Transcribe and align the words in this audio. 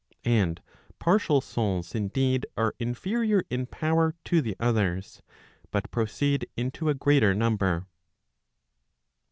And 0.25 0.59
partial 0.97 1.41
souls 1.41 1.93
indeed 1.93 2.47
are 2.57 2.73
inferior 2.79 3.43
in 3.51 3.67
power 3.67 4.15
to 4.25 4.41
the 4.41 4.55
others, 4.59 5.21
but 5.69 5.91
proceed 5.91 6.49
into 6.57 6.89
a 6.89 6.95
greater 6.95 7.35
number. 7.35 7.85